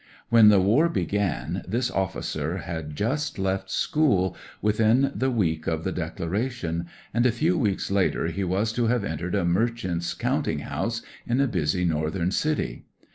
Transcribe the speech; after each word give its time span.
When 0.29 0.49
the 0.49 0.59
war 0.59 0.89
began 0.89 1.63
this 1.67 1.91
officer 1.91 2.57
had 2.57 2.95
just 2.95 3.37
left 3.37 3.69
school— 3.69 4.35
^within 4.63 5.11
the 5.15 5.29
week 5.29 5.67
of 5.67 5.83
the 5.83 5.91
declaration— 5.91 6.87
^and 7.15 7.23
a 7.27 7.31
few 7.31 7.55
weeks 7.55 7.91
later 7.91 8.25
he 8.25 8.43
was 8.43 8.73
to 8.73 8.87
have 8.87 9.03
entered 9.03 9.35
a 9.35 9.45
merchant's 9.45 10.15
counting 10.15 10.61
house 10.61 11.03
in 11.27 11.39
a 11.39 11.45
busy 11.45 11.85
northern 11.85 12.31
city. 12.31 12.85